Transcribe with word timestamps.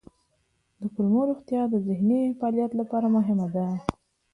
د 0.79 0.81
کولمو 0.93 1.21
روغتیا 1.29 1.61
د 1.69 1.73
ذهني 1.87 2.21
فعالیت 2.39 2.71
لپاره 2.79 3.07
مهمه 3.15 3.47
ده. 3.55 3.67